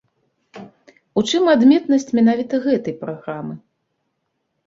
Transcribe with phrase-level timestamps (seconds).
[1.21, 3.55] У чым адметнасць менавіта гэтай праграмы?